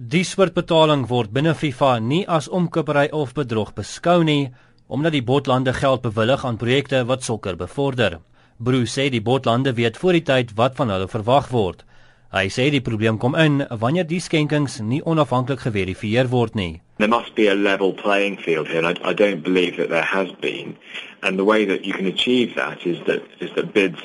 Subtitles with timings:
[0.00, 4.48] Die soort betaling word binne FIFA nie as omkopery of bedrog beskou nie,
[4.88, 8.16] omdat die botlande geld bewillig aan projekte wat sokker bevorder.
[8.56, 11.84] Bruce sê die botlande weet voor die tyd wat van hulle verwag word.
[12.32, 16.80] Hy sê die probleem kom in wanneer die skenkings nie onafhanklik geverifieer word nie.
[16.96, 18.86] There must be a level playing field here.
[18.88, 20.78] I, I don't believe that there has been.
[21.20, 24.00] And the way that you can achieve that is that is that bids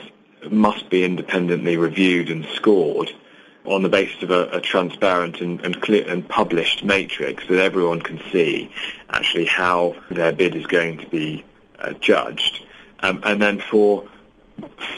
[0.52, 3.16] must be independently reviewed and scored
[3.66, 8.02] on the basis of a, a transparent and, and clear and published matrix that everyone
[8.02, 8.72] can see
[9.10, 11.44] actually how their bid is going to be
[11.80, 12.66] uh, judged.
[13.00, 14.08] Um, and then for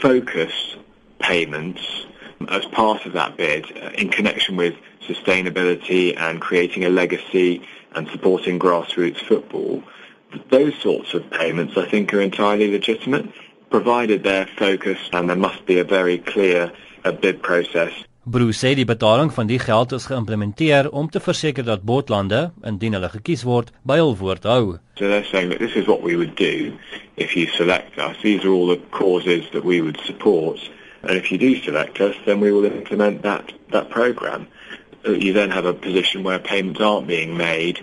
[0.00, 0.76] focus
[1.18, 2.06] payments
[2.48, 4.74] as part of that bid uh, in connection with
[5.06, 7.62] sustainability and creating a legacy
[7.92, 9.82] and supporting grassroots football,
[10.50, 13.26] those sorts of payments I think are entirely legitimate
[13.70, 16.72] provided they're focused and there must be a very clear
[17.04, 17.92] a bid process.
[18.30, 22.92] Bruce sê die betaling van die geld is geïmplementeer om te verseker dat botlande, indien
[22.92, 24.74] hulle gekies word, by hul woord hou.
[24.98, 26.76] So they're saying that this is what we would do
[27.16, 28.20] if you select us.
[28.22, 30.60] These are all the causes that we would support.
[31.02, 34.46] And if you do select us, then we will implement that, that program.
[35.06, 37.80] Uh, you then have a position where payments aren't being made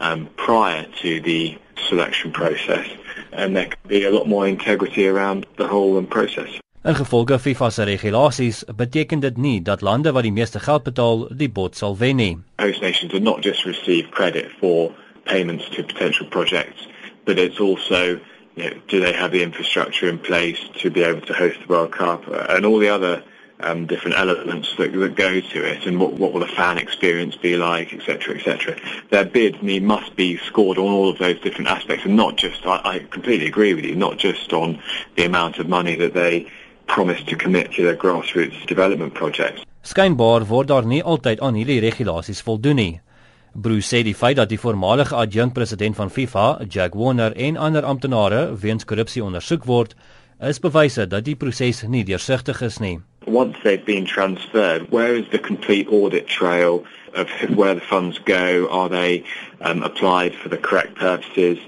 [0.00, 1.56] um, prior to the
[1.88, 2.86] selection process.
[3.32, 6.60] And there can be a lot more integrity around the whole process.
[6.86, 11.24] In gevolge FIFA se regulasies beteken dit nie dat lande wat die meeste geld betaal
[11.34, 12.36] die bot sal wen nie.
[12.62, 14.92] Host nations do not just receive credit for
[15.24, 16.86] payments to potential projects,
[17.24, 18.20] but it's also
[18.54, 21.66] you know, do they have the infrastructure in place to be able to host the
[21.66, 22.22] World Cup
[22.54, 23.20] and all the other
[23.60, 27.34] um, different elements that, that go to it and what, what will the fan experience
[27.34, 28.76] be like, etc., etc.
[29.10, 32.64] Their bid need, must be scored on all of those different aspects and not just,
[32.64, 34.80] I, I completely agree with you, not just on
[35.16, 36.46] the amount of money that they
[36.86, 39.64] promise to commit to their grassroots development projects.
[39.82, 42.94] Skynbaar word daar nie altyd aan hierdie regulasies voldoen nie.
[43.54, 48.56] Bruce sê die feit dat die voormalige adjunkpresident van FIFA, Jack Warner en ander amptenare
[48.60, 49.94] weens korrupsie ondersoek word,
[50.40, 52.98] is bewyse dat die proses nie deursigtig is nie.
[53.26, 58.68] Once they've been transferred, where is the complete audit trail of where the funds go?
[58.70, 59.24] Are they
[59.60, 61.58] um, applied for the correct purposes?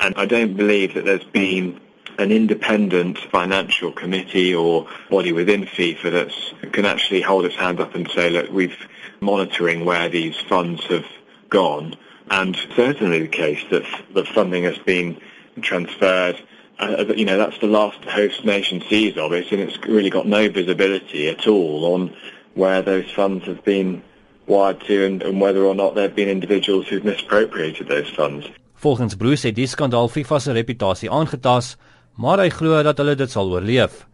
[0.00, 1.80] And I don't believe that there's been
[2.20, 7.94] an independent financial committee or body within FIFA that can actually hold its hand up
[7.94, 8.76] and say, look, we've
[9.20, 11.06] monitoring where these funds have
[11.48, 11.96] gone.
[12.30, 15.20] And certainly the case that the funding has been
[15.60, 16.40] transferred.
[16.78, 20.26] Uh, you know, that's the last host nation sees of it, and it's really got
[20.26, 22.14] no visibility at all on
[22.54, 24.02] where those funds have been
[24.46, 28.48] wired to and, and whether or not there have been individuals who've misappropriated those funds.
[28.74, 31.76] Volgens Bruce het die skandaal FIFA se reputasie aangetast
[32.14, 34.06] maar hy glo dat hulle dit sal oorleef.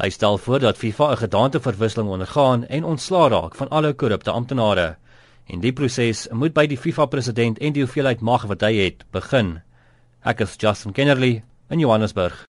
[0.00, 4.96] Hy stel voor dat FIFA 'n gedaanteverwisseling ondergaan en ontslaa raak van alle korrupte amptenare.
[5.46, 9.04] En die proses moet by die FIFA president en die hoeveelheid mag wat hy het
[9.10, 9.60] begin.
[10.24, 12.46] Ek is Justin Kennerly in Johannesburg.